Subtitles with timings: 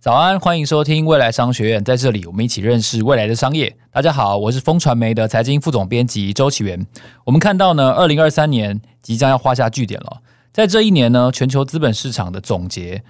[0.00, 3.76] 早安，欢迎收听未来商学院，在这里我们一起认识未来的商业。
[3.92, 6.86] 大家好，我是风传媒的财经副总编辑周启源。
[7.22, 10.22] 我们看到呢，二零二三年即将要画下句点了。
[10.54, 13.02] 在这一年呢，全球资本市场的总结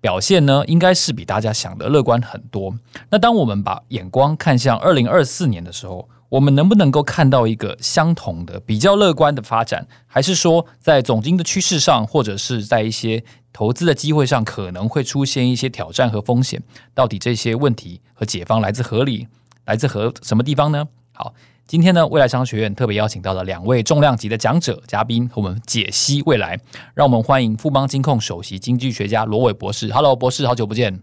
[0.00, 2.74] 表现呢，应该是比大家想的乐观很多。
[3.10, 9.86] 那当我们把眼光看向二零二四年的时候，我们能不能够看到一个相同的、比较乐观的发展？
[10.06, 13.22] 还是说，在总经的趋势上，或者是在一些
[13.52, 16.62] 投资的机会上，可能会出现一些挑战和风险？
[16.94, 19.26] 到底这些问题和解方来自何里？
[19.66, 20.86] 来自何什么地方呢？
[21.12, 21.34] 好，
[21.66, 26.60] 今天呢，未来商学院特别邀请到了两位重量级的讲者嘉宾，和我们解析未来。
[26.94, 29.92] 让我们欢迎富邦金控首席经济学家罗伟博士。
[29.92, 31.02] Hello，博士，好久不见。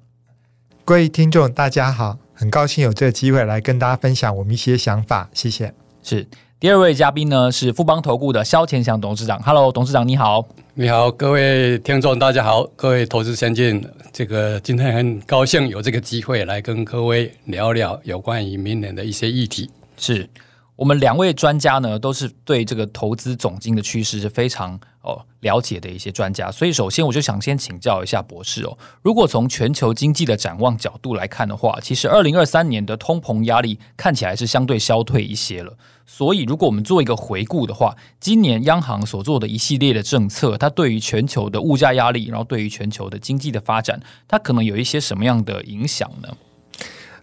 [0.85, 2.26] 各位听众，大家好。
[2.39, 5.73] 很高兴有这个机会来跟大家分享我们一些想法，谢谢。
[6.03, 6.23] 是
[6.59, 9.41] 第二位嘉宾呢，是富邦投顾的肖乾祥董事长。
[9.41, 10.47] Hello，董事长你好。
[10.75, 19.71] 你好，各位听众大家好，各位投资先进，这个今天很高兴有这个机会来跟各位聊聊有关于明年的一些议题。
[19.97, 20.29] 是
[20.77, 24.79] 我们两位专家呢，都是对这个投资总金的趋势是非常。
[25.07, 28.77] 哦，了解的一些专家，所以首先我就想先请教一下博士哦。
[29.01, 35.77] 如果从全球经济的展望角度来看的话，其实二零二三年的通膨压力看起来是相对消退一些了。
[36.05, 46.27] 所以，如果我们做一个回顾的话，今年央行所做的一系列的政策，它对于全球的物价压力，然后对于全球的经济的发展，它可能有一些什么样的影响呢？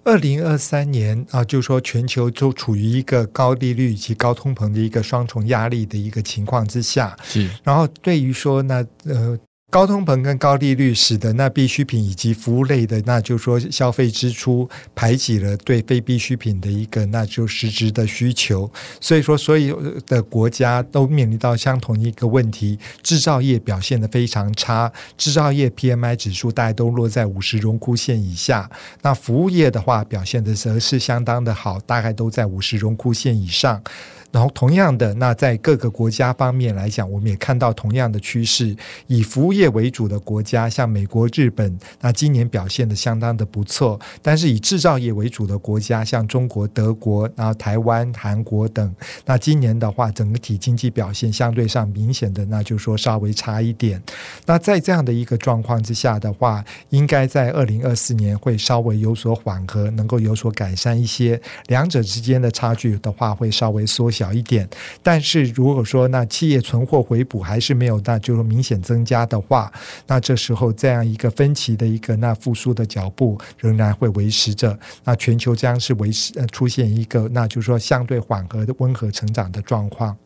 [0.05, 7.17] 二零二三年啊，就是说全球都处于一个高利率以及高通膨的一个双重压力的一个情况之下。
[7.23, 9.39] 是，然后对于说那呃。
[9.75, 28.71] 高通膨跟高利率使得那必需品以及服务类的，那就是说消费支出排挤了对非必需品的一个那就实质的需求，所以说所有的国家都面临到相同一个问题，制造业表现得非常差，制造业 PMI 指数大概都落在五十荣枯线以下，
[29.03, 33.83] 那服务业的话表现的则是相当的好，大概都在五十荣枯线以上。
[34.31, 38.75] 然后，同样的，那在各个国家方面来讲，我们也看到同样的趋势。
[39.07, 44.01] 以服务业业为主的国家，像美国、日本，那今年表现得相当的不错。
[44.23, 48.95] 但是以制造业为主的国家，像中国、德国，然后台湾、韩国等，
[49.27, 54.03] 那今年的话，整体经济表现相对上明显的，那就说稍微差一点。
[54.47, 61.41] 那在这样的一个状况之下的话，应该在二零二四年会稍微有所缓和，能够有所改善一些。
[61.67, 64.25] 两者之间的差距的话，会稍微缩小。
[64.25, 64.67] 小一点，
[65.03, 69.73] 但是如果说那企业存货回补还是没有，那就是明显增加的话，
[70.07, 80.17] 那这时候这样一个分歧的一个那复苏的脚步仍然会维持着，那全球将是维持呃出现一个那就是说相对缓和的温和成长的状况。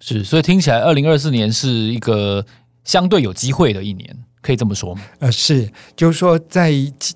[0.00, 2.44] 是，所以听起来二零二四年是一个
[2.84, 4.16] 相对有机会的一年。
[4.46, 5.02] 可以这么说吗？
[5.18, 6.70] 呃，是，就是说，在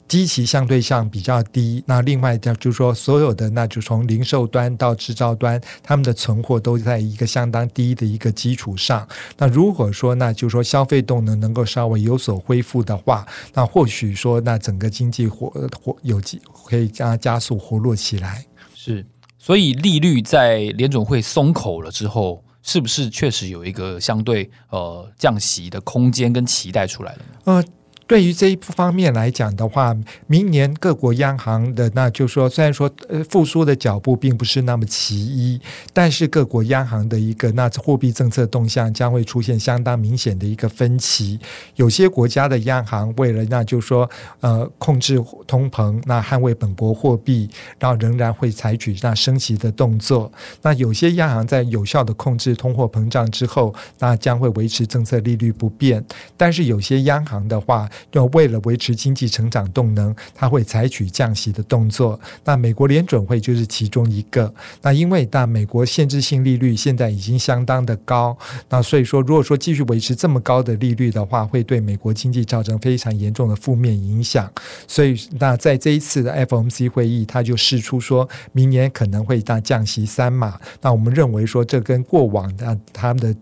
[0.09, 1.81] 基期相对上比较低。
[1.87, 9.07] 那另外，就是说，所有的那就从零售端到制造端，他们的存货都在一个相当低的一个基础上。
[9.39, 13.25] 那如果说，那就是说，消费动能能够稍微有所恢复的话，
[13.55, 15.49] 那或许说，那整个经济活
[15.81, 18.45] 活有机可以加加速活络起来。
[18.75, 19.07] 是，
[19.39, 22.43] 所以利率在联总会松口了之后。
[22.63, 27.65] 是不是确实有一个相对呃降息的空间跟期待出来了呢？
[28.11, 35.61] 对于这一方面来讲的话，明年各国央行的那就说，虽然说呃复苏的脚步并不是那么齐一，
[35.93, 41.39] 但是各国央行的一个那货币政策动向将会出现相当明显的一个分歧。
[41.77, 44.11] 有些国家的央行为了那就说
[44.41, 50.33] 呃控制通膨，那捍卫本国货币，然后仍然会采取那升息的动作。
[50.63, 56.05] 那有些央行在有效的控制通货膨胀之后，那将会维持政策利率不变。
[56.37, 62.19] 但是有些央行的话，要为了维持经济成长动能，它会采取降息的动作。
[62.45, 64.53] 那美国联准会就是其中一个。
[64.83, 68.37] 那因为那美国限制性利率现在已经相当的高，
[68.69, 74.51] 那所以说如果说继续维持这么高的利率的话，会对美国经济造成非常严重的负面影响。
[74.87, 80.59] 所以那在这一次的 FOMC 会议，他就释出说明年可能会大降息三码。
[80.81, 83.35] 那我们认为说这跟过往的他们的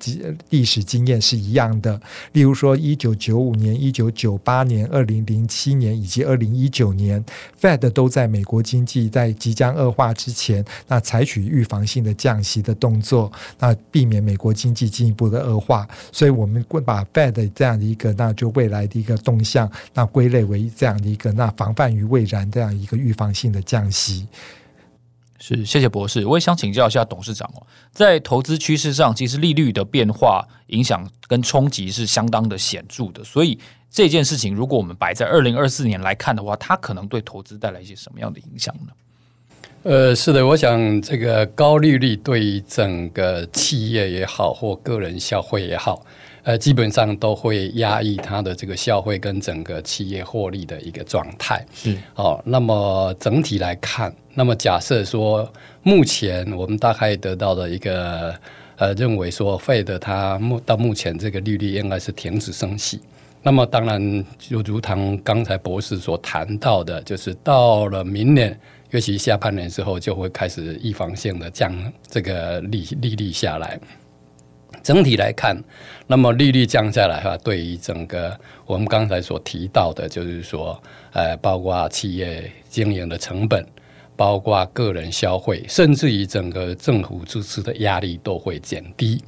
[0.50, 2.00] 历史经验是一样的。
[2.32, 7.22] 例如说一九九五年、一九九八年、二零零七年以及二零一九年
[7.60, 15.86] ，Fed 都在美国经济在即将恶化之前，那采取预防性的降息的动作，那避免美国经济进一步的恶化。
[16.10, 24.26] 所以，我们会把 Fed 这样的一个，那就未来的一个动向，那归类为这样的一个，那防范于未然这样一个预防性的降息。
[25.38, 26.26] 是，谢谢博士。
[26.26, 33.23] 我也想请教一下董事长哦，在投资趋势上，其实利率的变化影响跟冲击是相当的显著的。
[33.23, 33.58] 所以
[33.90, 38.93] 这件事情，如果我们摆在二零二四年来看的话，它可能对投资带来一些什么样的影响呢？
[39.85, 46.05] 呃，是的，我想这个高利率对于整个企业也好，或个人消费也好。
[46.43, 51.64] 呃，基本上都会压抑它的这个消费跟整个企业获利的一个状态。
[51.75, 55.50] 是，哦，那么整体来看，那么假设说，
[55.82, 58.35] 目前我们大概得到的一个
[58.76, 63.00] 呃，认为说，Fed 它目到目前这个利率应该是停止升息。
[63.43, 68.58] 那么当然，就如同刚才博士所谈到的，就是到了明年，
[68.90, 71.73] 尤其下半年之后，就会开始预防性的降
[72.08, 73.79] 这个利利率下来。
[74.82, 75.56] 整体来看，
[76.06, 80.80] 那么利率降下来的话，对于整个我们刚才所提到的，就是说，
[81.12, 83.64] 呃，包括企业经营的成本，
[84.16, 89.22] 包括个人消费，甚至于整个政府支出的压力都会减低。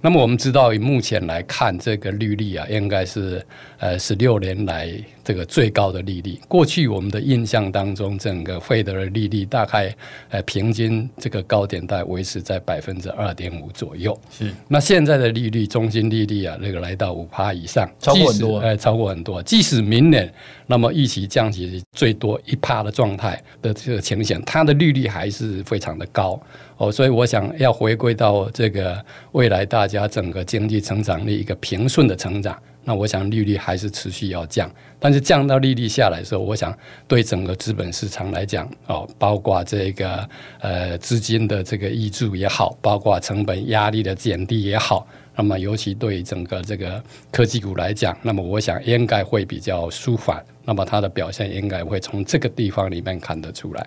[0.00, 3.44] 那么我们知道，以目前来看，这个利率啊，应该是
[3.78, 4.92] 呃十六年来。
[5.26, 9.92] 这个最高的利率，过去我们的印象当中，整个费德的利率大概
[10.28, 14.16] 呃平均这个高点在维持在百分之二点五左右。
[14.30, 19.42] 是，那现在的利率中心利率啊，那个来到五趴以上，超过很多，呃，超过很多。
[19.42, 20.32] 即使明年
[20.68, 26.40] 那么预期降息最多一趴的状态的这个情形，它的利率还是非常的高
[26.76, 26.92] 哦。
[26.92, 32.56] 所以我想要回归到这个未来大家整个经济成长的一个平顺的成长。
[32.88, 36.72] 那我想利率还是持续要降，但是降到利率下来的时候，我想
[37.08, 40.28] 对整个资本市场来讲，哦，包括这个
[40.60, 45.04] 呃资金的这个挹注也好，包括成本压力的减低也好，
[45.34, 47.02] 那么尤其对整个这个
[47.32, 53.84] 科技股来讲，那么我想应该会比较舒缓，那么它的表现应该会从这个地方里面看得出来。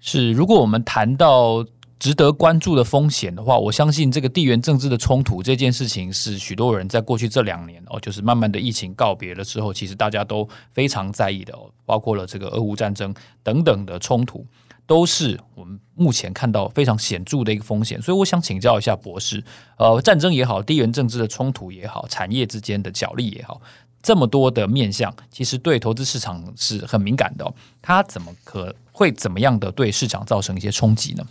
[0.00, 1.62] 是，如果我们谈到。
[2.00, 14.46] 值得关注的风险的话，我相信这个地缘政治的冲突这件事情是许多人在过去这两年哦，就是慢慢的疫情告别了之后，其实大家都非常在意的哦，包括了这个俄乌战争等等的冲突，
[14.86, 18.00] 都是我们目前看到非常显著的一个风险。
[18.00, 19.44] 所以我想请教一下博士，
[19.76, 23.60] 呃，战争也好，地缘政治的冲突也好，产业之间的角力也好，
[24.02, 31.22] 这么多的面向，其实对投资市场是很敏感的哦，它怎么可会怎么样的对市场造成一些冲击呢？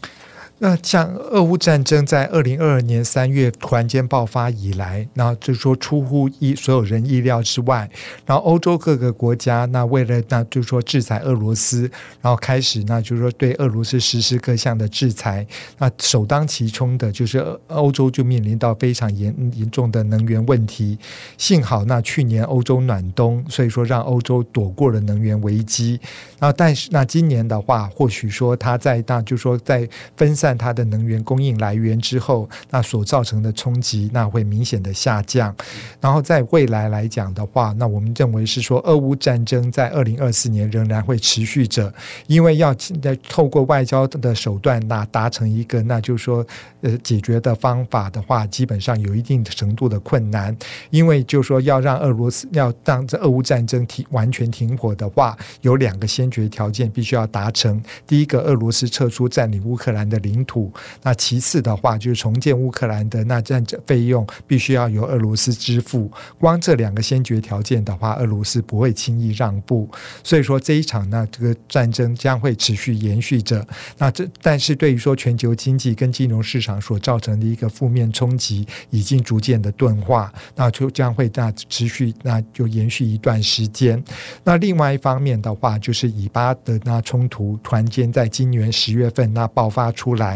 [0.62, 7.90] 那像俄乌战争在二零二二年三月突然间爆发以来，那就是说出乎意所有人意料之外，
[8.26, 11.90] 然后欧洲各个国家那为了那就是说制裁俄罗斯，
[12.22, 15.48] 然后开始那就是说对俄罗斯实施各项的制裁，
[15.78, 21.00] 那首当其冲的就是欧洲就面临到非常严严重的能源问题。
[21.38, 25.98] 幸好那去年欧洲暖冬，所以说让欧洲躲过了能源危机。
[26.38, 30.49] 然后但是那今年的话，或许说它在那就是说在分散。
[30.50, 35.56] 但它的能源供应来源之后，那所造成的冲击，那会明显的下降。
[36.02, 41.94] 然后在未来来讲的话，那我们认为是说，俄乌战争在二零二四年仍然会持续着，
[42.26, 46.44] 因为要在透过外交的手段，那达成一个，那就是说，
[46.82, 50.58] 呃，解决的方法的话，基本上有一定程度的困难。
[50.90, 57.80] 因为就是说，要让俄罗斯要让这俄乌战争停完全停火的话，有两个先决条件必须要达成。
[58.08, 60.72] 第一个，俄罗斯撤出占领乌克兰的领领土，
[61.04, 66.10] 那其次的话就是重建乌克兰的那战争费用必须要由俄罗斯支付。
[66.40, 69.90] 光这两个先决条件的话，俄罗斯不会轻易让步。
[70.24, 73.66] 所以说这一场呢，这个战争将会持续延续着。
[73.98, 84.02] 那这但是对于说全球经济跟金融市场所造成的一个负面冲击，已经逐渐的钝化，那就将会那持续那就延续一段时间。
[84.44, 90.29] 那另外一方面的话，就是以巴的那冲突突然间在今年十月份那爆发出来。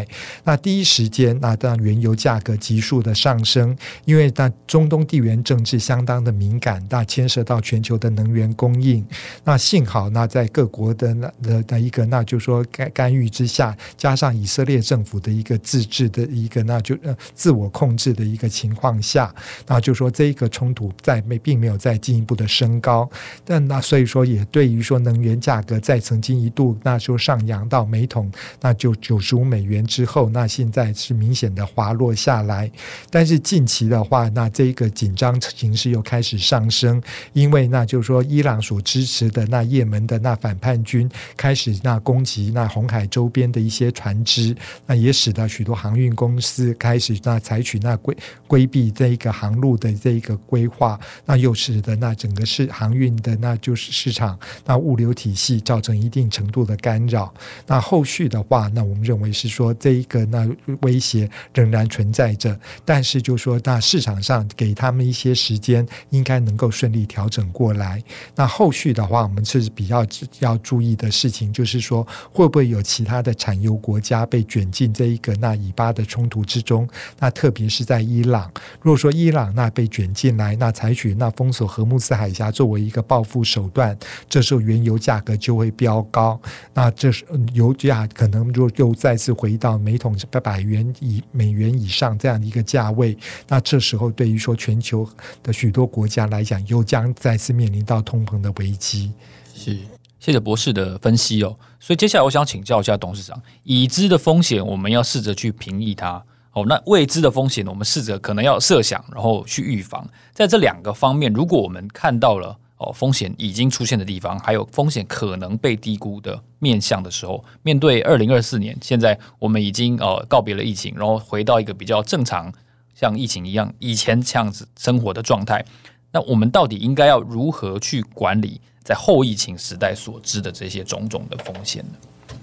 [0.44, 9.06] 那第一时间，那当原油价格急速的上升，因为那中东地缘政治相当的敏感，那牵涉到全球的能源供应。
[9.44, 19.34] 那幸好，那在各国的那的的一个，那就说干干预之下，加上以色列政府的一个自治的一个，那就呃自我控制的一个情况下，
[19.68, 23.10] 那就说这一个冲突在没并没有再进一步的升高。
[23.44, 28.32] 但那所以说，也对于说能源价格在曾经一度那就上扬到每桶
[28.62, 29.73] 那就九十五美元。
[29.74, 32.72] 元之后，那现在是明显的滑落下来。
[33.10, 37.02] 但是近期的话，那这个紧张形势又开始上升，
[37.34, 57.32] 因为那就是说，伊朗所支持的那也门的那反叛军开始那攻击那红海周边的一些船只，那也使得许多航运公司开始那采取那规规避这一个航路的这一个规划，那又使得那整个是航运的那就是市场那物流体系造成一定程度的干扰。
[57.68, 60.46] 那后续的话，那我们认为是说说这一个那
[60.82, 68.04] 威胁仍然存在着，但是就说那市场上给他们一些时间，应该能够顺利调整过来。
[68.36, 70.06] 那后续的话，我们是比较
[70.40, 76.86] 要注意的事情，就是说会不会有其他的产油国家被卷进这一个那以巴的冲突之中？
[77.20, 78.52] 那特别是在伊朗，
[78.82, 86.38] 如果说伊朗那被卷进来，那采取那封锁荷姆斯海峡作为一个报复手段，这时候原油价格就会飙高。
[86.74, 93.18] 那这是油价可能就又再次回到每桶八百元以美元以上这样的一个价位。
[93.48, 95.08] 那这时候对于说全球
[95.42, 99.12] 的许多国家来讲，又将再次面临到通膨的危机。
[99.54, 99.78] 是，
[100.20, 101.56] 谢谢博士的分析哦。
[101.80, 106.24] 所以接下来我想请教一下董事长，已知的风险我们要试着去平抑它。
[106.54, 110.08] 哦，那未知的风险我们试着可能要设想，然后去预防。
[110.34, 112.58] 在这两个方面，如果我们看到了。
[112.84, 122.52] 哦，风险已经出现的地方，还有风险可能被低估的面向的时候，面对二零二四年，现在我们已经呃告别了疫情，然后回到一个比较正常，
[122.94, 125.64] 像疫情一样以前这样子生活的状态。
[126.12, 132.38] 那我们到底应该要如何去管理在后疫情时代所知的这些种种的风险呢？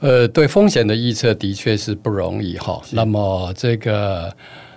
[0.00, 2.82] 呃，对风险的预测的确是不容易哈。
[2.90, 4.34] 那么这个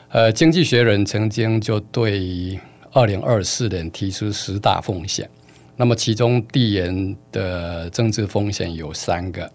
[0.09, 2.59] 呃，经济学人曾经就对。
[2.93, 5.27] 二零二四年提出十大风险，
[5.75, 9.51] 那么其中地缘的政治风险有三个，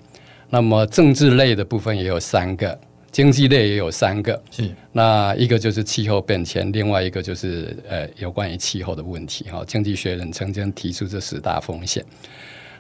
[0.51, 2.77] 那么政治类的部分也有三个，
[3.13, 4.43] 经济类也有三个。
[4.51, 9.45] 是，那一个就是气候变迁，另外一个就是呃有关于气候的问题。
[9.49, 12.05] 哈，经济学人曾经提出这十大风险。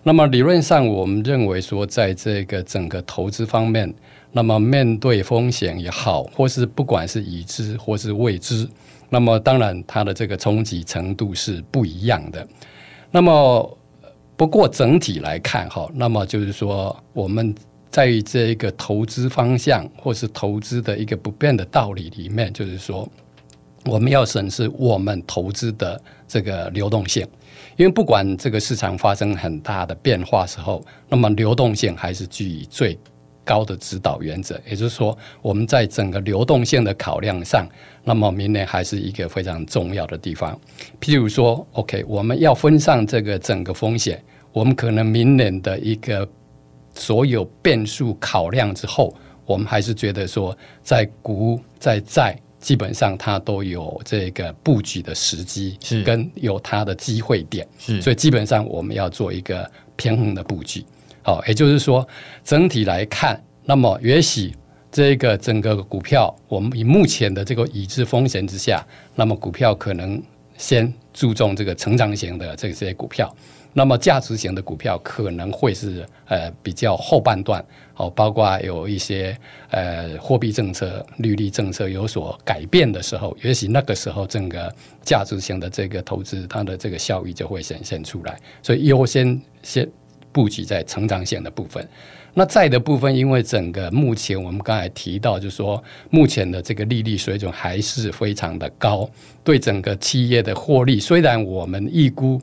[0.02, 3.94] 那么理论上，我们认为说，在这个整个投资方面，
[4.32, 8.66] 那么面对风险也好，或是不管是已知或是未知。
[9.10, 12.46] 那么当然，它的这个冲击程度是不一样的。
[13.10, 13.78] 那么
[14.36, 17.54] 不过整体来看，哈，那么就是说，我们
[17.90, 23.08] 在这一个投资方向或是投资的一个不变的道理里面，就是说，
[23.86, 27.26] 我们要审视我们投资的这个流动性，
[27.76, 32.96] 因为不管这个市场发生很大的变化时候，那么流动性还是居于最
[33.48, 37.66] 高的指导原则，也就是说，我们在整个流动性的考量上，
[38.04, 40.60] 那么明年还是一个非常重要的地方。
[41.00, 46.28] 譬如说，OK，我们要分散这个整个风险，我们可能明年的一个
[46.92, 49.14] 所有变数考量之后，
[49.46, 60.84] 我们还是觉得说，在股在债，基本上它都有这个布局的时机，是跟有它的机会点，是，所以基本上我们要做一个平衡的布局。
[61.22, 62.06] 好，也就是说，
[62.42, 64.54] 整体来看，那么也许
[64.90, 68.82] 这个整个股票，我们以目前的这个已知风险之下，
[69.14, 70.22] 那么股票可能
[70.56, 73.30] 先注重这个成长型的这些股票，
[73.75, 79.37] 那么价值型的股票可能会是呃比较后半段，好，包括有一些
[79.70, 89.87] 呃货币政策、利率政策有所改变的时候，也许那个时候整个价值型的这个投资，它的这个效益就会显现出来，所以优先先。
[90.38, 91.85] 布局在成长线的部分，
[92.33, 99.11] 那债的部分，因为整个目前我们刚才提到，就是说目前的这个利率水准还是非常的高，
[99.42, 102.40] 对整个企业的获利，虽然我们预估，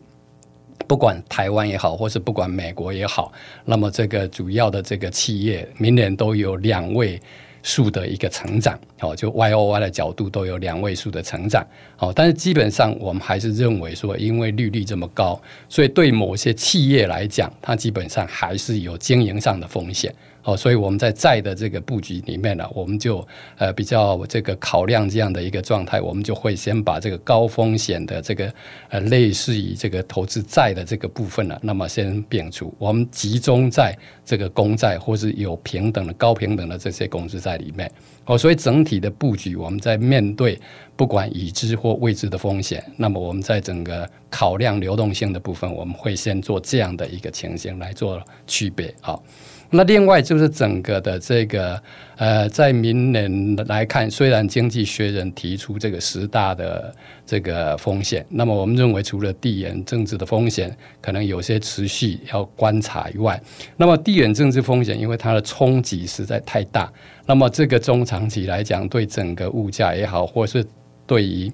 [0.86, 3.32] 不管台湾也好，或是不管美国也好，
[3.64, 7.18] 那么这个主要的这个企业明年都有两位
[7.66, 11.66] 数的一个成长，哦，就 Y O Y 的角度都有两位数的成长，
[11.98, 20.14] 哦，但是基本上我们还是认为说，因为利率这么高，所以对某些企业来讲，它基本上还是有经营上的风险。
[20.46, 28.54] 哦，所以我们在债的这个布局里面呢，我们就呃比较这个考量这样的一个状态，我们就会先把这个高风险的这个
[28.90, 37.92] 呃类似于这个投资债的这个部分呢，那么先摒除，我们集中在这个公债或是有平等的高平等的这些公司在里面。
[38.26, 40.60] 哦，所以整体的布局，我们在面对
[40.96, 49.20] 不管已知或未知的风险，那么我们在整个考量流动性的部分，我们会先做这样的一个情形来做区别啊。
[49.76, 51.82] 那另外就是整个的这个
[52.18, 63.42] 呃，在明年来看，虽然经济学人提出这个十大的这个风险，那么我们认为除了地缘政治的风险可能有些持续要观察以外，
[63.76, 66.92] 那么地缘政治风险因为它的冲击实在太大，
[67.26, 70.66] 那么这个中长期来讲，对整个物价也好，或是
[71.06, 71.52] 对于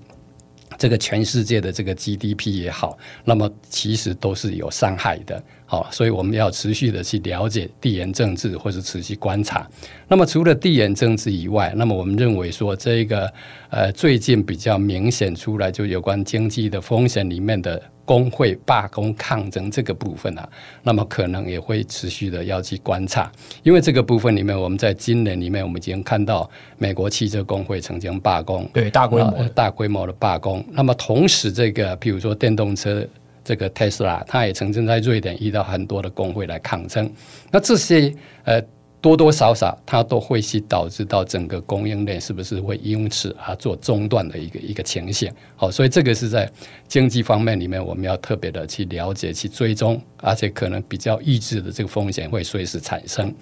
[0.77, 5.43] 这个全世界的这个 GDP 也好，那么其实都是有伤害的。
[5.71, 9.65] 好，所以我们要持续的去了解地缘政治，或是持续观察。
[10.05, 13.31] 那么除了地缘政治以外，那么我们认为说，这个
[13.69, 20.49] 呃最近比较明显出来就有关经济的风险里面的工会罢工抗争这个部分啊，
[20.83, 23.31] 那么可能也会持续的要去观察，
[23.63, 30.61] 因为这个部分里面，我们在今年里面我们已经看到美国汽车工会曾经罢工，对，大规模大规模的罢工。
[30.71, 33.07] 那么同时，这个比如说电动车。
[33.43, 37.11] 这个特斯拉，他也曾经在瑞典遇到很多的工会来抗争。
[37.51, 38.61] 那这些呃
[39.01, 45.31] 多多少少，它都会去导致到整个供应链是不是会因此而做中断的一个一个情形。
[45.55, 46.47] 好，所以这个是在
[46.87, 53.33] 经济方面里面，我们要特别的去了解、去追踪，而且可能比较抑制的这个风险会随时产生。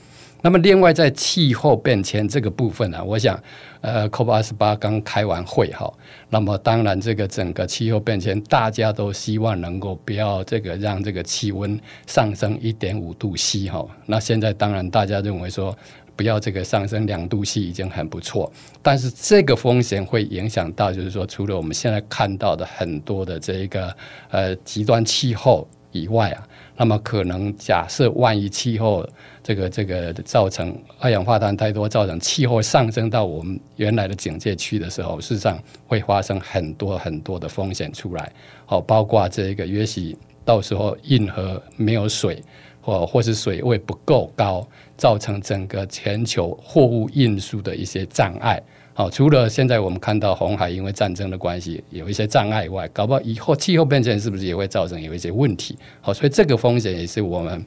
[0.42, 3.38] 那么，另外在气候变迁这个部分呢、啊，我想，
[3.82, 5.92] 呃，COP 二十八刚开完会哈，
[6.30, 11.78] 那么当然这个整个气候变迁，大家都希望能够不要这个让这个气温
[12.08, 13.86] 上升一点五度 C 哈。
[14.06, 15.78] 那现在当然大家认为说，
[16.16, 18.50] 不要这个上升两度 C 已经很不错，
[18.82, 23.94] 但是这个风险会影响到，就是说除了我们现在看到的很多的这一个
[24.30, 29.08] 呃极端气候以外啊，那么可能假设万一气候
[29.50, 38.32] 这个这个造成二氧化碳太多，造成气候上升到我们原来的警戒区的时候，事实上会发生很多很多的风险出来。
[38.68, 40.16] 好，包括这个也许
[40.46, 42.44] 到时候运河没有水，
[42.80, 48.62] 或或是水位不够高，造成整个全球货物运输的一些障碍。
[48.94, 55.76] 好，除了现在我们看到红海因为战争的关系有一些障碍外，搞不好以后气候变迁是不是也会造成有一些问题？
[56.02, 57.66] 好，所以这个风险也是我们。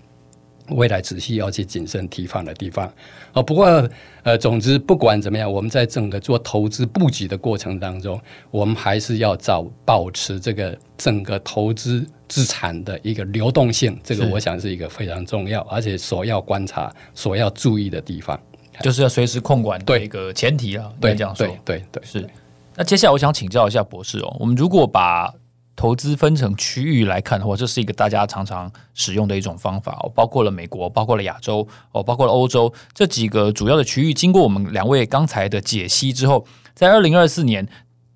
[0.72, 2.92] 未来仔细要去谨慎提防的地方
[3.32, 3.42] 哦。
[3.42, 3.88] 不过，
[4.22, 13.98] 呃，总之不管怎么样，我们在整个做投资布局的过程当中，我们还是要找保持这个整个投资资产的一个流动性。
[14.02, 18.38] 这个我想是一个非常重要，而且所要观察、所要注意的地方，
[18.80, 20.90] 就是要随时控管的一个前提啊。
[21.00, 22.28] 对，这样说，对对对，是。
[22.74, 25.30] 那接下来我想请教一下博士哦，我们如果把
[25.74, 34.12] 投资分成区域来看的话，这是一个大家常常使用的一种方法哦，包括了美国，包括了亚洲，哦，包括了欧洲这几个主要的区域。
[34.12, 37.66] 经过我们两位刚才的解析之后，在二零二四年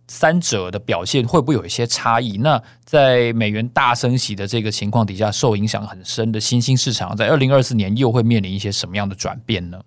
[0.07, 2.37] 三者的表现会不会有一些差异？
[2.38, 9.80] 那在美元大升息的这个情况底下，受影响很深的新兴市场，在二零二四年又会面临一些什么样的转变呢？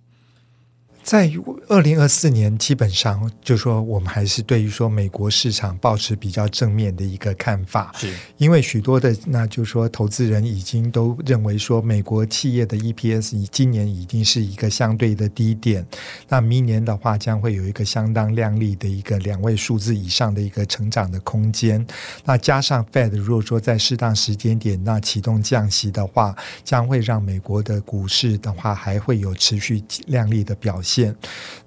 [1.09, 1.27] 在
[1.69, 15.83] 二零二四年，基本上就说我们还是对于说美国市场保持比较正面的一个看法，是因为许多的那就说投资人已经都认为说美国企业的 EPS 今年已经是一个相对的低点，
[16.27, 21.83] 那明年的话将会有一个相当亮丽的一个两位数字以上的一个成长的空间。
[22.23, 30.98] 那加上 Fed 如果说在适当时间点那启动降息的话，将会让美国的股市的话还会有持续亮丽的表现。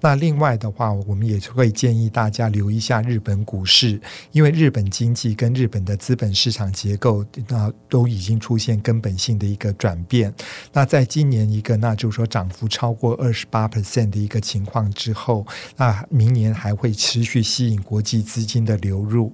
[0.01, 3.99] 那另外的话，我们也会建议大家留意一下日本股市，
[4.31, 10.33] 因为日本经济跟日本的资本市场结构，那都已经出现根本性的一个转变。
[10.73, 15.45] 那在今年一个，那就是说涨幅超过二十八 percent 的一个情况之后，
[15.77, 19.31] 那明年还会持续吸引国际资金的流入。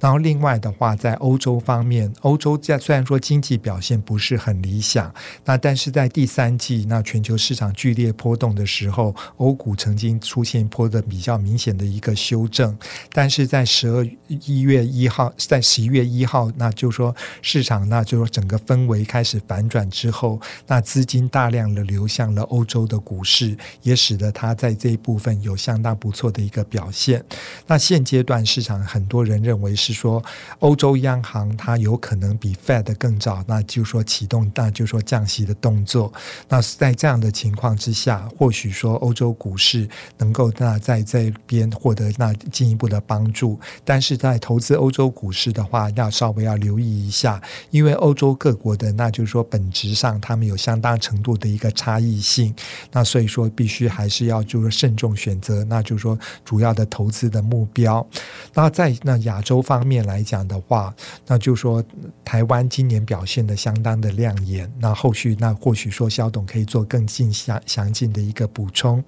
[0.00, 9.14] 然后另外的话，在欧洲方面，欧洲在虽然说经济表现不是很理想，那但是在第三季，那全球市场剧烈波动的时候。
[9.36, 12.76] 欧股曾经出现一波的比较明显的一个修正，
[13.12, 27.22] 但是在十二一月一号，在十一月一号，那就说市场，那就说整个氛围开始反转之后，那资金大量的流向了欧洲的股市，也使得它在这一部分有相当不错的一个表现。
[27.66, 30.24] 那现阶段市场很多人认为是说，
[30.60, 36.10] 欧洲央行它有可能比 Fed 更早，那就说启动，那就说降息的动作。
[36.48, 39.25] 那在这样的情况之下，或许说欧洲。
[39.26, 43.58] 洲股市能够那在这边获得那进一步的帮助。
[43.84, 52.54] 但是在投资欧洲股市的话，要稍微要留意一下，因为欧洲各国的那就是说本质上他们有相当程度的一个差异性，
[52.92, 58.06] 那所以说必须还是要就是慎重选择，那就是说主要的投资的目标。
[58.54, 60.94] 那在那亚洲方面来讲的话，
[61.26, 61.82] 那就是说
[62.24, 64.70] 台湾今年表现的相当的亮眼。
[64.78, 69.02] 那后续那或许说肖董可以做更进详详尽的一个补充。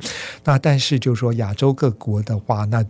[0.45, 2.85] 那但是就是说亚洲各国的话，那。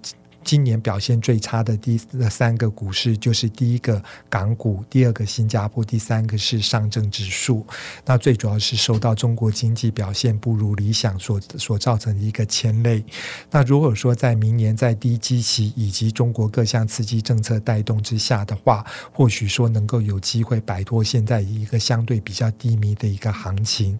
[0.48, 7.66] 今年表现最差的第三个股市就是第一个港股，第二个新加坡，第三个是上证指数。
[8.06, 13.04] 那最主要是受到中国经济表现不如理想所所造成的一个牵累。
[13.50, 18.82] 那如果说在明年在低基期以及中国各项刺激政策带动之下的话，
[19.12, 23.98] 或许说能够有机会摆脱现在一个相对比较低迷的一个行情。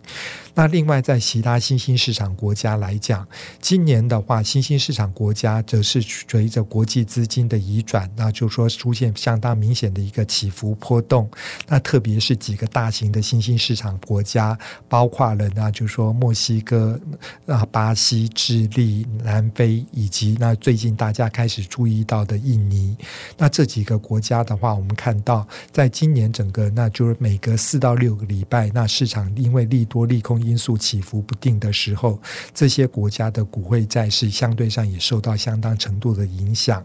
[0.55, 3.29] 那另外在其他新兴市场国家来讲，
[3.61, 6.03] 今年的话，新兴市场国家则是。
[6.39, 11.29] 随着国际资金的移转，那就说出现相当明显的一个起伏波动。
[11.67, 14.57] 那特别是几个大型的新兴市场国家，
[14.89, 16.97] 包括了那就是说墨西哥、
[17.47, 22.97] 啊巴西、智利、南非，以及那最近大家开始注意到的印尼。
[23.37, 32.17] 那这几个国家的话，我们看到，在今年整个那就是每隔四到六个礼拜，那市场因为利多利空因素起伏不定的时候，
[32.55, 36.85] 这些国家的股汇债是相对上也受到相当程度的影响，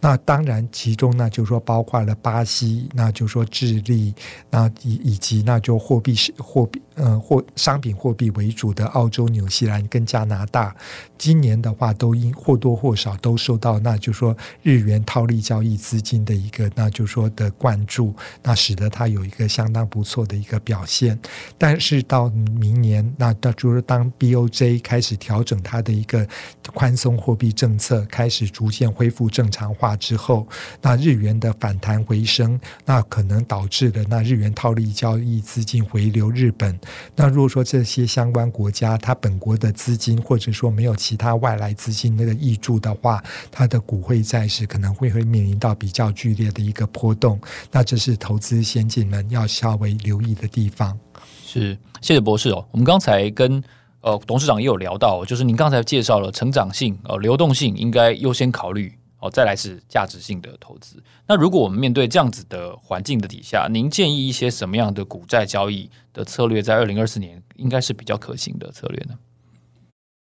[0.00, 4.14] 那当然，其中呢，就是说包括了巴西，那就说智利，
[4.50, 10.74] 那以以及那就货币是货币，嗯，货商品货币为主的澳洲、纽西兰跟加拿大，
[11.18, 21.18] 今年的话都因或多或少都受到那就是说日元套利交易资金的一个那就是说的灌注，那使得它有一个相当不错的一个表现。
[21.58, 26.26] 但是到明年，那到就是当 BOJ 开始调整它的一个
[26.74, 30.48] 宽松货币政策，开始逐渐恢复正常化之后，
[30.80, 36.78] 那日元的反弹回升，那可能导致了那日元套利交易资金回流日本。
[37.14, 47.40] 那如果说这些相关国家它本国的资金或者说没有其他外来资金那个挹注的话，它的股汇债市可能会会面临到比较剧烈的一个波动。
[47.70, 50.98] 那这是投资先进们要稍微留意的地方。
[51.44, 52.66] 是，谢谢博士哦。
[52.70, 53.62] 我们刚才跟。
[54.02, 61.02] 呃，董事长也有聊到，就是您刚才介绍了成长性、呃流动性应该优先考虑哦，再来是价值性的投资。
[61.26, 69.18] 那如果我们面对这样子的环境的底下，您建议一些什么样的股债交易的策略，在二零二四年应该是比较可行的策略呢？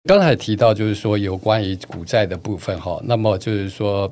[0.03, 4.11] 刚才提到就是说有关于股债的部分哈，那么就是说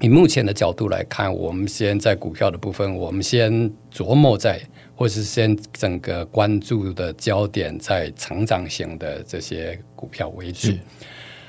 [0.00, 4.60] 以目前的角度来看，我们先在股票的部分，我们先琢磨在。
[4.98, 10.72] 或是先整个关注的焦点在成长型的这些股票为主。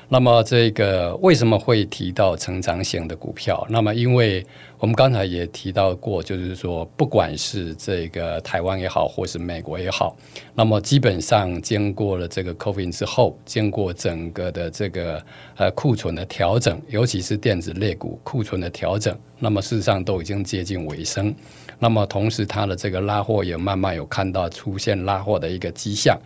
[0.08, 3.66] 那么这个为什么会提到成长型的股票？
[3.68, 4.44] 那么因为
[4.80, 10.16] 我们刚才也提到过，就是说不管是这个台湾也好，或是美国也好，
[10.54, 15.20] 那么基本上经过了这个 COVID 之后，经过整个的这个
[15.56, 21.34] 呃库存的调整，尤其是电子类股库存的调整，那么事实上都已经接近尾声。
[21.80, 26.16] 那么同时，它的这个拉货也慢慢有看到出现拉货的一个迹象，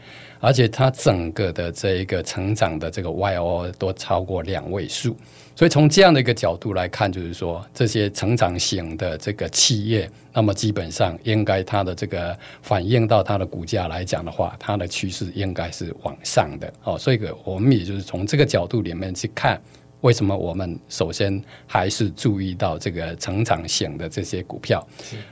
[0.40, 5.14] 而且它整个的这一个成长的这个 YO 都超过两位数，
[5.54, 19.60] 所以从这样的一个角度来看，就是说这些成长型的这个企业，那么基本上应该它的这个反映到它的股价来讲的话，它的趋势应该是往上的哦，所以我们也就是从这个角度里面去看。
[20.00, 24.84] 为什么我们首先还是注意到这个成长型的这些股票？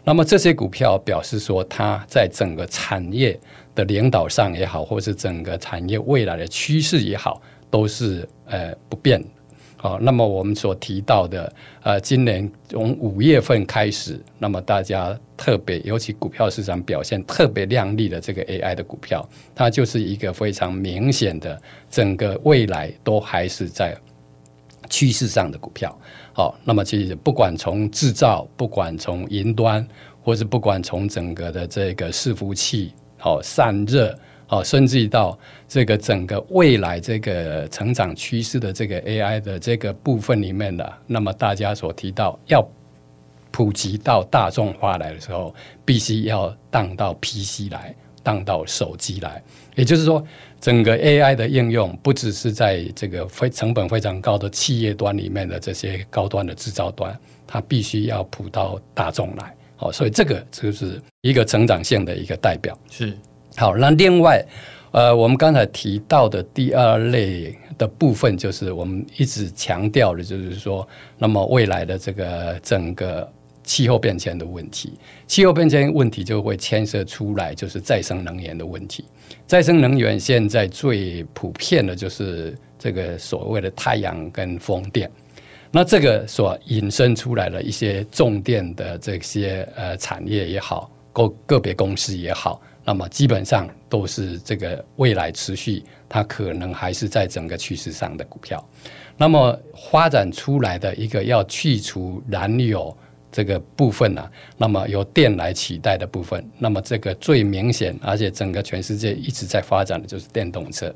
[0.04, 3.37] 那么这些股票表示说，它在整个产业
[3.74, 9.20] 的领导上也好，或是整个产业未来的趋势也好，都是呃不变。
[9.80, 11.50] 好，那么我们所提到的
[11.82, 23.96] 呃，今年从五月份开始，那么大家特别尤其股票市场表现特别亮丽的这个 AI 的股票，它就是一个非常明显的整个未来都还是在。
[24.88, 25.96] 趋势上的股票，
[26.32, 29.86] 好，那么其实不管从制造，不管从云端，
[30.20, 34.12] 或是不管从整个的这个伺服器，好散热，
[34.50, 42.68] 好，甚至到这个整个未来这个成长趋势的这个 AI 的这个部分里面的，那么大家所提到要
[43.52, 49.40] 普及到大众化来的时候，必须要当到 PC 来，当到手机来，
[49.76, 50.20] 也就是说。
[50.60, 59.56] 整个 AI 的应用不只是在这个非成本非常高的企业端里面的这些高端的制造端，它必须要普到大众来。
[59.76, 62.76] 好，所以这个就是一个成长性的一个代表。
[62.90, 63.16] 是。
[63.56, 64.44] 好，那另外
[64.92, 70.86] 呃，我们刚才提到的第二类的部分，就是我们一直强调的，就是说，
[71.16, 73.30] 那么未来的这个整个
[73.62, 74.94] 气候变迁的问题，
[75.28, 79.04] 气候变迁问题就会牵涉出来，就是再生能源的问题。
[79.46, 85.08] 再生能源现在最普遍的就是这个所谓的太阳跟风电，
[85.70, 92.60] 那这个所引申出来的一些重电的这些呃产业也好，个个别公司也好。
[92.90, 98.68] 那么基本上都是这个未来持续，它可能还是在整个趋势上的股票。
[99.16, 99.57] 那么
[99.92, 102.92] 发展出来的一个要去除燃油
[103.31, 110.92] 这个部分呢、啊，那么由电来取代的部分，那么这个最明显，而且整个全世界一直在发展的就是电动车。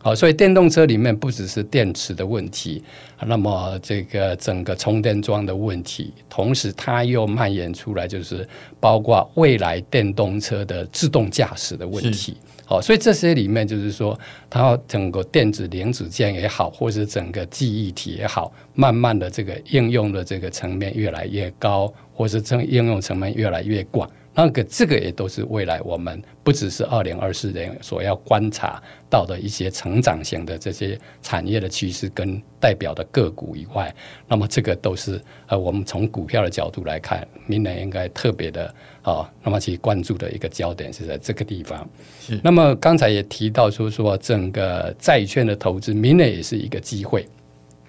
[0.00, 2.82] 好，所以电动车里面不只是电池的问题，
[3.26, 12.36] 那么这个整个充电桩的问题，同时它又蔓延出来，就是包括未来电动车的自动驾驶的问题。
[12.64, 24.08] 好，所以这些里面就是说，它整个电子零组件也好，或是整个记忆体也好，慢慢的这个应用的这个层面越来越高，或是这应用层面越来越广。
[24.34, 33.94] 那个这个也都是未来我们不只是二零二四年所要观察到的一些成长型的这些产业的趋势跟代表的个股以外，
[34.26, 38.64] 那么这个都是呃我们从股票的角度来看，明年应该特别的
[39.02, 41.86] 啊、哦，那么去关注的一个焦点是在这个地方。
[42.18, 42.40] 是。
[42.42, 47.28] 那么刚才也提到说说整个债券的投资，明年也是一个机会。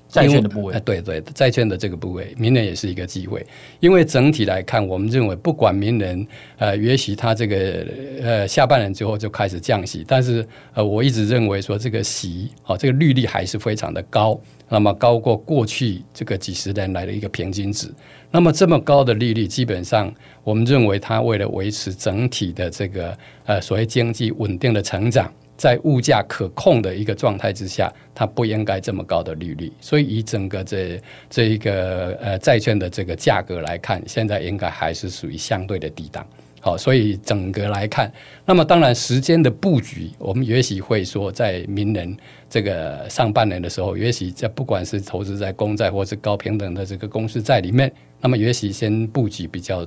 [0.09, 3.45] 债券的部位，对对，债券的这个部位，明年也是一个机会。
[3.79, 7.85] 因为整体来看，我们认为不管明年呃，也许它这个
[8.21, 17.87] 呃下半年之后就开始降息，但是呃，我一直认为说这个息啊、哦，这个利率还是非常的高，那么高过过去这个几十年来的一个平均值。
[18.31, 20.11] 那么这么高的利率，基本上
[20.43, 25.31] 我们认为它为了维持整体的这个呃所谓经济稳定的成长。
[25.59, 29.69] 在物价可控的一个状态之下，它不应该这么高的利率。
[29.81, 36.25] 所以以整个这这一个呃债券的这个价格来看，现在应该还是属于相对的低档。
[36.61, 38.09] 好，所以整个来看，
[38.45, 42.15] 那么当然时间的布局，我们也许会说，在明年
[42.49, 47.91] 这个上半年的时候，也许在不管是投资在公债或是高平等的这个公司债里面，
[48.21, 49.85] 那么也许先布局比较。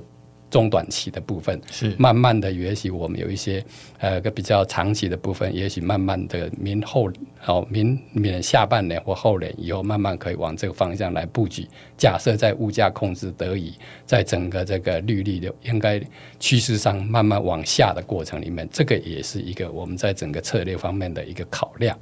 [0.53, 3.65] 中短期的部分是慢慢的，也许我们有一些
[3.97, 7.09] 呃个比较长期的部分，也许慢慢的明后
[7.47, 11.67] 哦明年下半年或后年以后，慢慢可以往这个方向来布局。
[11.97, 13.73] 假设在物价控制得以，
[14.05, 15.99] 在整个这个利率的应该
[16.39, 21.97] 趋势上慢慢往下的过程里面，这个也是一个我们在整个策略方面的一个考量。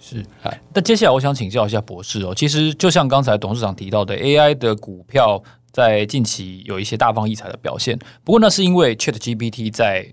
[0.00, 0.24] 是，
[0.72, 5.42] 那接下来我想请教一下博士哦，其实就像刚才董事长提到的，AI 的股票。
[5.72, 10.06] 在近期有一些大放异彩的表现，不过那是因为 ChatGPT 在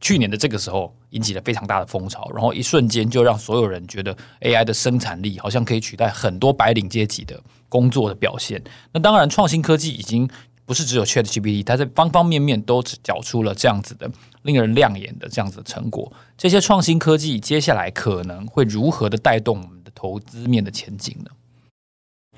[0.00, 8.62] 去年的这个时候引起了非常大的风潮，然后一瞬间就让所有人觉得 AI 的生产力好像可以取代很多白领阶级的工作的表现。
[8.92, 10.28] 那当然，创新科技已经
[10.64, 14.10] 不是只有 ChatGPT，它在方方面面都缴出了这样子的
[14.42, 16.12] 令人亮眼的这样子的成果。
[16.36, 21.30] 这些创新科技接下来可能会如何的带动我们的投资面的前景呢？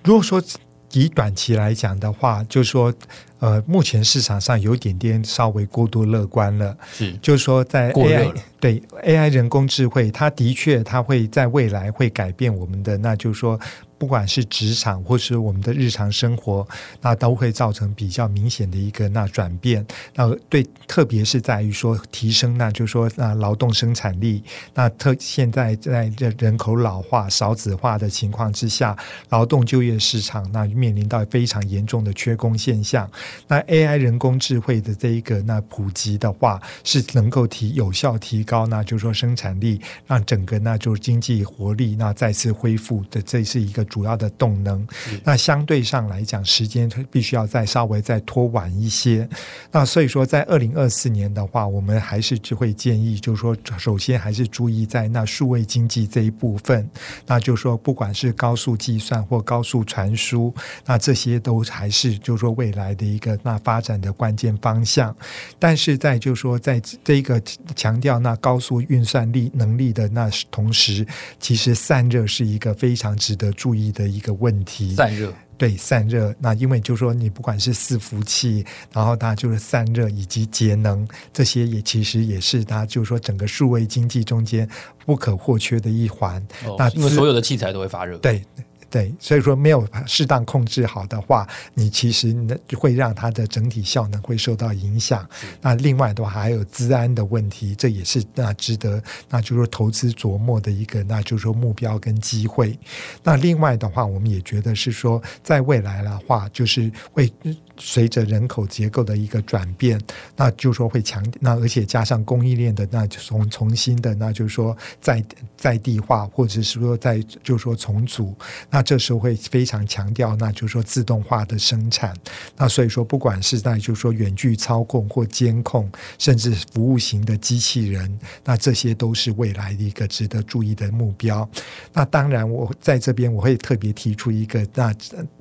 [0.05, 0.43] 如果说。
[0.92, 2.92] 以短期来讲的话，就是说，
[3.40, 6.77] 呃，目前市场上有点点稍微过度乐观了。
[6.92, 13.59] 是，就是说，在 AI 对 AI 人工智慧，它的确它会在未来会改变我们的，那就是说。
[13.99, 16.67] 不管是职场或是我们的日常生活，
[17.01, 19.85] 那都会造成比较明显的一个那转变。
[20.15, 24.41] 那对，特别是在于说提升，那就是说那劳动生产力。
[24.73, 28.97] 那特现在在这人口老化、少子化的情况之下，
[29.31, 33.11] 劳动就业市场那面临到非常严重的缺工现象。
[33.49, 43.88] 那 AI 人工智慧的这一个那普及的话，是能够提有效提高，那就是说生产力，让整个那就是经济活力那再次恢复的，这是一个。
[43.88, 44.87] 主要的动能，
[45.24, 49.29] 那相对上来讲，时间必须要再稍微再拖晚一些。
[49.70, 56.88] 那所以说，在二零二四年的话，我们还是就会建议，就是说，首先还是注意在那数位经济这一部分。
[57.27, 65.14] 那就是说，不管是高速计算或高速传输，那这些都还是就是说未来的一个那发展的关键方向。
[65.59, 67.40] 但是在就是说，在这一个
[67.77, 71.07] 强调那高速运算力能力的那同时，
[71.38, 84.69] 其实散热是一个非常值得注意的一个问题，散热对散热，那因为就是说你不管是伺服器，然后它就是散热以及节能这些，也其实也是它就是说整个数位经济中间
[85.05, 86.41] 不可或缺的一环。
[86.64, 88.43] 哦，那因为所有的器材都会发热，对。
[88.90, 92.35] 对，所以说没有适当控制好的话，你其实
[92.77, 95.29] 会让它的整体效能会受到影响。
[95.61, 102.79] 那另外的话还有资安的问题，这也是那值得那就是说投资琢磨的一个，那就是说目标跟机会。
[103.22, 107.33] 那另外的话，我们也觉得是说，在未来的话，就是会。
[107.79, 110.01] 随着人口结构的一个转变，
[110.37, 115.25] 那就说会强，那而且加上供应链的那就从重新的，那就是说在
[115.57, 118.35] 在地化，或者是说在就是说重组，
[118.69, 122.12] 那这时候会非常强调，那就是说自动化的生产。
[122.57, 125.88] 那所以说，不管是在就是说远距操控或监控，
[126.19, 131.49] 甚至服务型的机器人，那这些都是未来的一个值得注意的目标。
[131.93, 134.93] 那当然，我在这边我会特别提出一个，那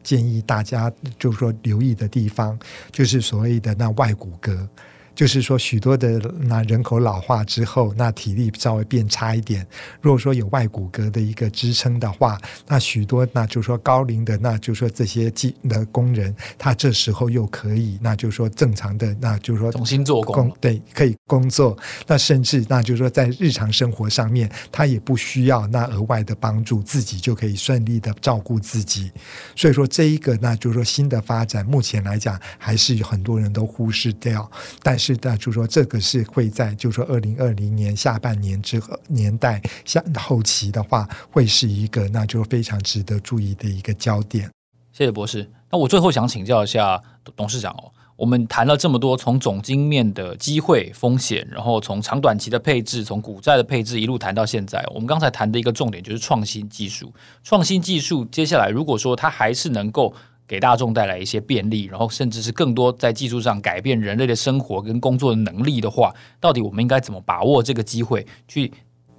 [0.03, 2.26] 建议大家就是说留意的地。
[2.27, 2.59] 地方
[2.91, 4.67] 就是所谓的那外骨骼。
[5.17, 9.65] 就是说，许多的那人口老化之后，那体力稍微变差一点。
[9.99, 21.75] 如果说有外骨骼的一个支撑的话，那许多那就是说高龄的，那就是说这些技的工人，他这时候又可以，那就是说正常的，那就是说重新做工，对，可以工作。
[22.05, 29.11] 那甚至那就是说在日常生活上面，他也不需要那额外的帮助，自己就可以顺利的照顾自己。
[29.55, 34.47] 所以说这一个，那就是说新的发展，目前来讲还是有很多人都忽视掉，
[34.83, 35.06] 但是。
[35.07, 44.51] 是的，就是说这个是会在，就是说二零二零年下半年之后年代下后期的话，会是一个那就非常值得注意的一个焦点。
[44.91, 45.49] 谢谢博士。
[45.71, 47.01] 那我最后想请教一下
[47.37, 57.13] 董事长哦，我们谈了这么多，从总经面的机会风险，然后从长短期的配置，从股债的配置一路谈到现在，我们刚才谈的一个重点就是创新技术。
[57.45, 60.13] 创新技术接下来如果说它还是能够。
[60.47, 68.71] 给大众带来一些便利，然后甚至是更多在技术上改变人类的生活跟工作的能力的话，到底我们应该怎么把握这个机会，去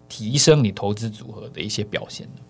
[0.09, 2.41] 提升你投资组合的一些表现呢？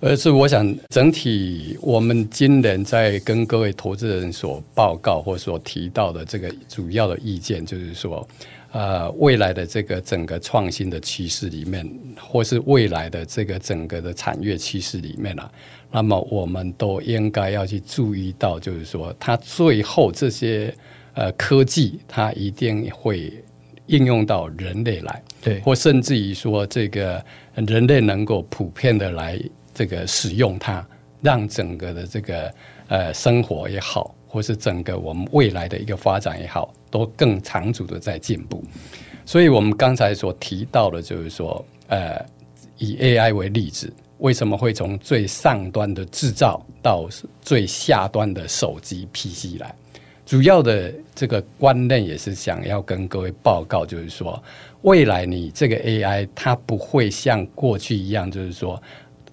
[0.00, 8.28] 而是我想，整体我们今年在跟各位投资人所报告或所提到的这个主要的意见，就是说，
[8.72, 11.88] 呃，未来的这个整个创新的趋势里面，
[12.20, 15.50] 或是未来的这个整个的产业趋势里面啊。
[15.96, 20.74] 那么我们都应该要去注意到，就是说，它最后这些
[21.12, 23.32] 呃科技，它一定会
[23.86, 29.40] 应用到人类来，对，或甚至于说，这个人类能够普遍的来
[29.72, 30.84] 这个使用它，
[31.22, 32.52] 让整个的这个
[32.88, 38.64] 呃生活也好，或是整个我们未来的一个发展也好，都更长足的在进步。
[39.24, 42.20] 所以我们刚才所提到的，就是说，呃，
[42.78, 43.92] 以 AI 为例子。
[44.24, 47.06] 为什么会从最上端的制造到
[47.42, 49.74] 最下端的手机 PC 来？
[50.24, 54.42] 主要的这个观念也是想要跟各位报告，就是说，
[54.80, 58.82] 未来你这个 AI 它不会像过去一样，就是说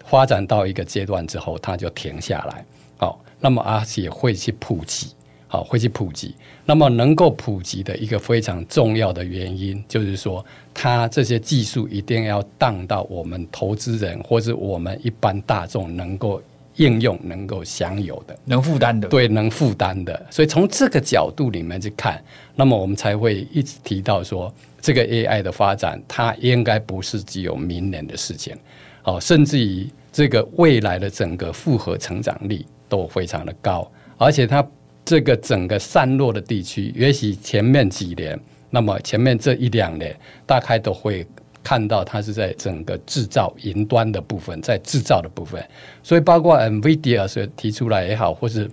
[0.03, 2.65] 发展到一个阶段之后它就停下来，
[2.97, 5.07] 好，那么而且会去普及。
[5.51, 6.33] 好，会去普及。
[6.65, 16.41] 那么能够普及的一个非常重要的原因，就是说，它这些技术一定要当到我们投资人或者我们一般大众能够
[16.77, 19.09] 应用、能够享有的、能负担的。
[19.09, 20.25] 对，能负担的。
[20.29, 22.23] 所以从这个角度里面去看，
[22.55, 28.55] 那么我们才会一直提到说，这个 AI 的发展，它应该不是只有明年的事情。
[29.01, 34.65] 好，甚至于这个未来的整个复合成长力都非常的高，而且它。
[35.11, 41.27] 这个整个散落的地区，也许前面几年，那么前面这一两年，大概都会
[41.61, 45.61] 看到它是在整个制造云端的部分，在制造的部分。
[46.01, 48.71] 所以，包括 NVIDIA 所提出来也好，或是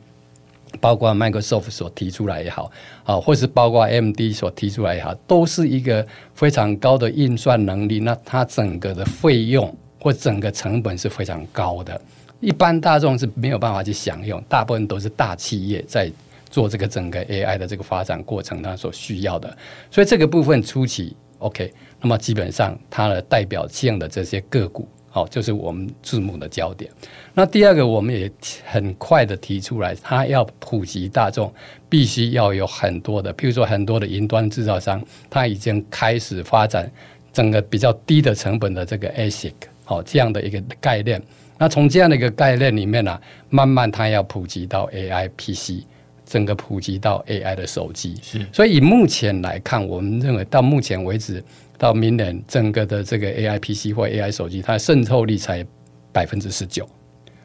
[0.81, 2.70] 包括 Microsoft 所提出来也好，
[3.03, 7.98] 啊，或是包括 MD 所提出来也好，都是一个非常高的运算能力。
[7.98, 12.01] 那它整个的费用或整个成本是非常高的。
[12.38, 16.09] 一般大众是没有办法去享用，大部分都是大企业在
[16.51, 19.57] 做这个整个 AI 的这个发展过程，它所需要的。
[19.91, 26.91] 所以这个部分初期 OK，那么基本上它的代表性的这些个股，好，就是我们注目的焦点。
[27.33, 28.31] 那第二个，我们也
[28.65, 31.53] 很快的提出来，它要普及大众，
[31.89, 36.91] 必须要有很多的，譬如说很多的云端制造商，它已经开始发展
[37.33, 39.53] 整个比较低的成本的这个 ASIC，
[39.85, 41.23] 好，这样的一个概念。
[41.57, 45.85] 那从这样的一个概念里面呢、慢慢它要普及到 AI PC，
[46.29, 48.14] 整个普及到 AI 的手机。
[48.23, 51.43] 是，所以以目前来看，我们认为到目前为止，
[51.79, 55.67] 到明年整个的这个 AI PC 或 AI 手机，它的渗透率才
[56.12, 56.87] 百分之十九。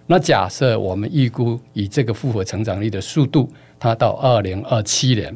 [0.06, 5.34] 那假设我们预估以这个复合成长率的速度，它到二零二七年，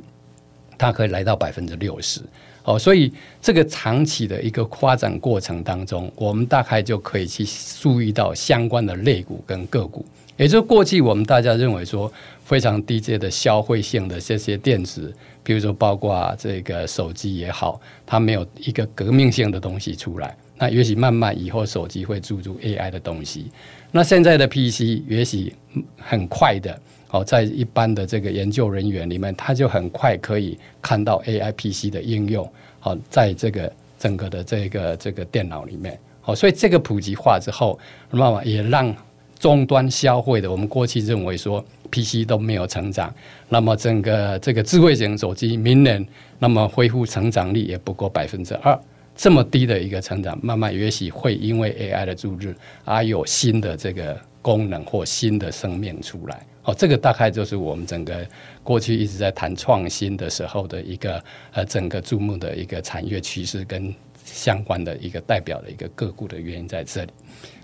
[0.78, 2.20] 它可以来到百分之六十。
[2.66, 7.46] 哦，所以这个长期的一个发展过程当中，我们大概就可以去
[7.80, 10.06] 注意到相关的类股跟个股。
[10.38, 12.12] 也就是过去我们大家认为说
[12.44, 20.38] 非常低阶的消费性的这些电子，比如说包括这个手机也好，它没有一个革命性的东西出来。
[20.60, 23.52] 那也许慢慢以后手机会注入 AI 的东西。
[23.92, 25.54] 那现在的 PC 也许
[25.98, 32.48] 很快的哦，在一般的这个研究人员里面，他就很快可以看到 AI PC 的应用。
[32.80, 37.80] 好，在这个整个的这个这个电脑里面，好，所以这个普及化之后，
[38.12, 38.96] 那么也让。
[39.40, 43.14] 终端消费的，我们过去认为说 PC 都没有成长，
[43.50, 46.06] 那么整个这个智慧型手机明年
[46.40, 48.78] 那么恢复成长率也不过百分之二，
[49.16, 56.46] 这么低的一个成长，慢慢也许会因为 AI 的注入而有新的这个功能或新的生命出来。
[56.64, 58.28] 哦，这个大概就是我们整个
[58.62, 61.24] 过去一直在谈创新的时候的一个
[61.54, 63.94] 呃整个注目的一个产业趋势跟
[64.26, 67.12] 相关的一个代表的一个个股的原因在这里。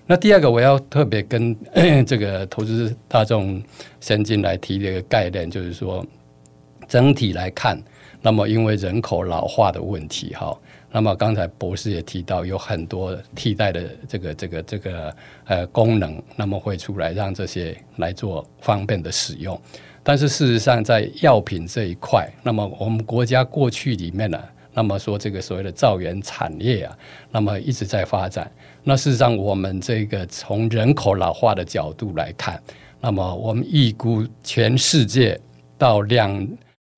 [0.05, 1.55] 那第二个，我要特别跟
[2.05, 3.61] 这个投资大众
[4.01, 6.05] 先进来提的一个概念，就是说，
[6.87, 7.81] 整体来看，
[8.21, 10.53] 那么因为人口老化的问题，哈，
[10.91, 19.59] 那么刚才博士也提到，有很多替代的这个这个这个呃功能，那么会出来让这些来做方便的使用。
[20.03, 24.37] 但是事实上，在药品这一块，那么我们国家过去里面呢，
[24.73, 26.97] 那么说这个所谓的造园产业啊，
[27.31, 28.51] 那么一直在发展。
[28.83, 32.61] 那事实上，我们这个从人口老化的角度来看，
[32.99, 35.39] 那么我们预估全世界
[35.77, 36.47] 到两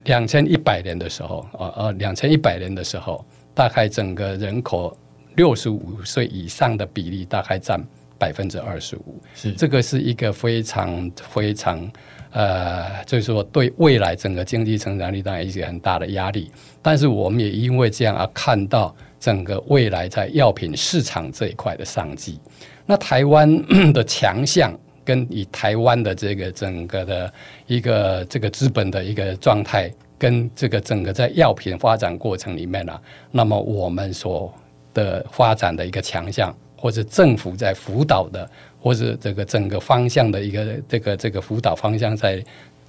[0.06, 4.98] 两千一百年的时候，呃呃，两千一百年的时候，大概整个人口
[5.36, 7.84] 六十五岁以上的比例大概占
[8.18, 9.22] 百分之二十五。
[9.34, 11.92] 是这个是一个非常非常
[12.32, 16.52] 呃，就是说对未来整个经济成长率当然一些很大的压力。
[16.86, 18.96] 但是我们也因为这样而看到。
[19.18, 22.40] 整个未来在药品市场这一块的商机，
[22.86, 23.50] 那台湾
[23.92, 24.72] 的强项
[25.04, 27.34] 跟以台湾的这个整个的
[27.66, 32.94] 一个这个资本的一个状态，跟这个整个在药品发展过程里面呢、
[33.32, 34.54] 那么我们所
[34.94, 38.48] 的发展的一个强项，或者政府在辅导的，
[38.80, 42.44] 或者这个整个方向的一个这个这个辅导方向在。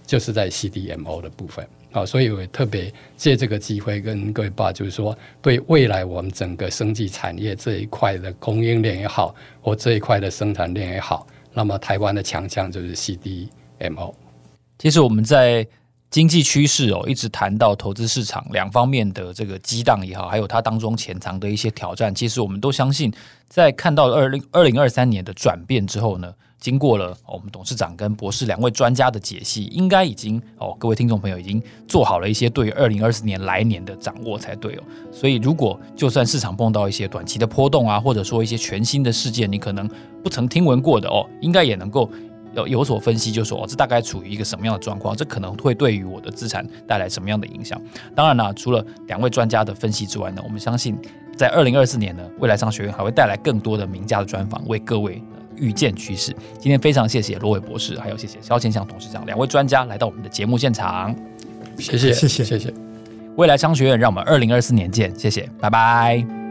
[0.07, 14.15] 就是在 CDMO 的部分，好，所以我也特别借这个机会跟各位报，就是说，对未来我们整个生技产业这一块的供应链也好，或这一块的生产链也好，那么台湾的强项就是 CDMO。
[14.79, 15.67] 其实我们在
[16.09, 23.13] 经济趋势哦，一直谈到投资市场两方面的这个激荡也好，还有它当中潜藏的一些挑战，其实我们都相信，
[23.49, 26.33] 在看到二零二零二三年的转变之后呢。
[26.67, 34.83] 经过了我们董事长跟博士两位专家的解析，应该已经哦，各位听众朋友已经做好了一些对于二零二四年来年的掌握才对哦。
[35.13, 39.89] 所以，如果就算市场碰到一些短期的波动啊，或者说一些全新的事件，你可能
[40.25, 42.11] 不曾听闻过的哦，应该也能够
[42.57, 45.17] 有有所分析，就说哦，这大概处于一个什么样的状况？
[45.17, 47.81] 这可能会对于我的资产带来什么样的影响？
[48.13, 50.99] 当然了，除了两位专家的分析之外呢，我们相信
[51.37, 55.23] 在二零二四年呢，未来商学院还会带来更多的名家的专访，为各位。
[55.57, 61.15] 预见趋势，今天非常谢谢罗伟博士，还有谢谢肖千祥董事长两位专家来到我们的节目现场，
[61.79, 62.75] 谢谢谢谢谢谢，
[63.37, 66.46] 未来商学院让我们二零二四年见，谢谢，拜拜。